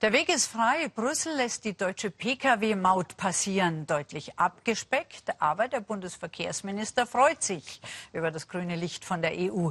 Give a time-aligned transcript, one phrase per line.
[0.00, 0.86] Der Weg ist frei.
[0.94, 3.84] Brüssel lässt die deutsche Pkw-Maut passieren.
[3.84, 7.80] Deutlich abgespeckt, aber der Bundesverkehrsminister freut sich
[8.12, 9.70] über das grüne Licht von der EU.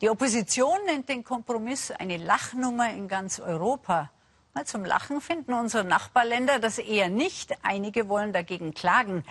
[0.00, 4.10] Die Opposition nennt den Kompromiss eine Lachnummer in ganz Europa.
[4.52, 7.54] Mal zum Lachen finden unsere Nachbarländer das eher nicht.
[7.62, 9.22] Einige wollen dagegen klagen.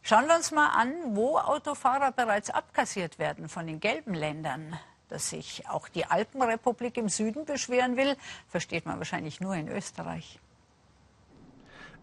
[0.00, 4.78] Schauen wir uns mal an, wo Autofahrer bereits abkassiert werden von den gelben Ländern
[5.10, 8.16] dass sich auch die Alpenrepublik im Süden beschweren will,
[8.48, 10.38] versteht man wahrscheinlich nur in Österreich.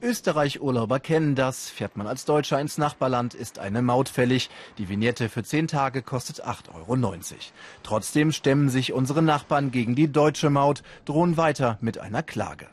[0.02, 1.70] Österreich-Urlauber kennen das.
[1.70, 4.50] Fährt man als Deutscher ins Nachbarland, ist eine Maut fällig.
[4.78, 7.08] Die Vignette für zehn Tage kostet 8,90 Euro.
[7.82, 12.68] Trotzdem stemmen sich unsere Nachbarn gegen die deutsche Maut, drohen weiter mit einer Klage.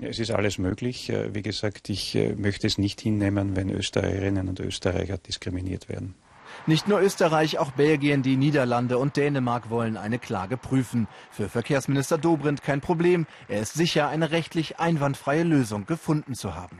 [0.00, 1.10] Es ist alles möglich.
[1.10, 6.14] Äh, wie gesagt, ich äh, möchte es nicht hinnehmen, wenn Österreicherinnen und Österreicher diskriminiert werden.
[6.66, 11.08] Nicht nur Österreich, auch Belgien, die Niederlande und Dänemark wollen eine Klage prüfen.
[11.30, 13.26] Für Verkehrsminister Dobrindt kein Problem.
[13.48, 16.78] Er ist sicher, eine rechtlich einwandfreie Lösung gefunden zu haben.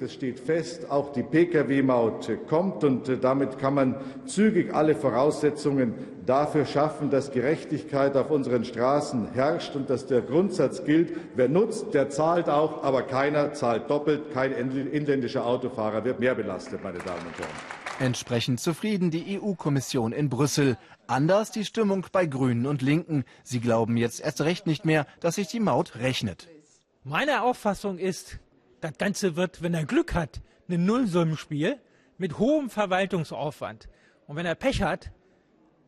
[0.00, 5.94] Es steht fest, auch die Pkw-Maut kommt und äh, damit kann man zügig alle Voraussetzungen
[6.24, 11.94] dafür schaffen, dass Gerechtigkeit auf unseren Straßen herrscht und dass der Grundsatz gilt, wer nutzt,
[11.94, 14.32] der zahlt auch, aber keiner zahlt doppelt.
[14.32, 17.87] Kein inländischer Autofahrer wird mehr belastet, meine Damen und Herren.
[18.00, 20.78] Entsprechend zufrieden die EU-Kommission in Brüssel.
[21.08, 23.24] Anders die Stimmung bei Grünen und Linken.
[23.42, 26.46] Sie glauben jetzt erst recht nicht mehr, dass sich die Maut rechnet.
[27.02, 28.38] Meine Auffassung ist,
[28.80, 31.80] das Ganze wird, wenn er Glück hat, ein Nullsummenspiel
[32.18, 33.88] mit hohem Verwaltungsaufwand.
[34.28, 35.10] Und wenn er Pech hat,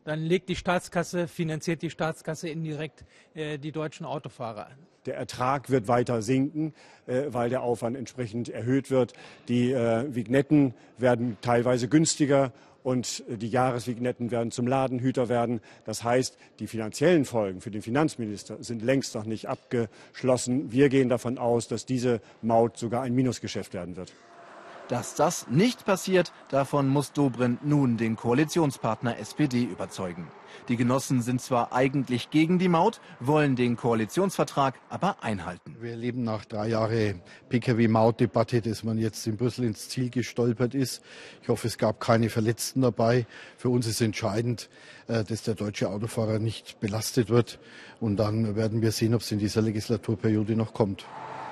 [0.02, 4.70] dann legt die Staatskasse, finanziert die Staatskasse indirekt äh, die deutschen Autofahrer.
[5.06, 6.74] Der Ertrag wird weiter sinken,
[7.06, 9.14] äh, weil der Aufwand entsprechend erhöht wird.
[9.48, 15.60] Die äh, Vignetten werden teilweise günstiger und die Jahresvignetten werden zum Ladenhüter werden.
[15.84, 20.72] Das heißt, die finanziellen Folgen für den Finanzminister sind längst noch nicht abgeschlossen.
[20.72, 24.12] Wir gehen davon aus, dass diese Maut sogar ein Minusgeschäft werden wird.
[24.91, 30.27] Dass das nicht passiert, davon muss Dobrindt nun den Koalitionspartner SPD überzeugen.
[30.68, 35.77] Die Genossen sind zwar eigentlich gegen die Maut, wollen den Koalitionsvertrag aber einhalten.
[35.80, 41.02] Wir erleben nach drei Jahren Pkw-Maut-Debatte, dass man jetzt in Brüssel ins Ziel gestolpert ist.
[41.40, 43.28] Ich hoffe, es gab keine Verletzten dabei.
[43.58, 44.68] Für uns ist entscheidend,
[45.07, 47.61] äh, dass der deutsche Autofahrer nicht belastet wird.
[48.01, 51.07] Und dann werden wir sehen, ob es in dieser Legislaturperiode noch kommt.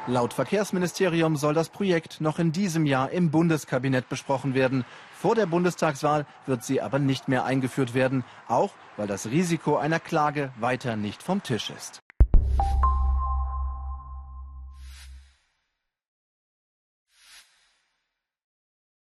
[0.08, 4.86] Laut Verkehrsministerium soll das Projekt noch in diesem Jahr im Bundeskabinett besprochen werden.
[5.14, 10.00] Vor der Bundestagswahl wird sie aber nicht mehr eingeführt werden, auch weil das Risiko einer
[10.00, 12.00] Klage weiter nicht vom Tisch ist.